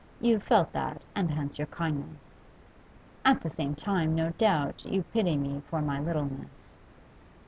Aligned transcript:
You 0.19 0.39
felt 0.39 0.71
that, 0.73 0.99
and 1.15 1.29
hence 1.29 1.59
your 1.59 1.67
kindness. 1.67 2.17
At 3.23 3.41
the 3.43 3.51
same 3.51 3.75
time, 3.75 4.15
no 4.15 4.31
doubt, 4.31 4.83
you 4.83 5.03
pity 5.03 5.37
me 5.37 5.61
for 5.69 5.79
my 5.79 5.99
littleness. 5.99 6.71